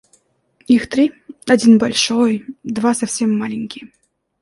Их 0.65 0.89
три: 0.89 1.13
один 1.47 1.77
большой, 1.77 2.47
два 2.63 2.95
совсем 2.95 3.37
маленькие 3.37 3.91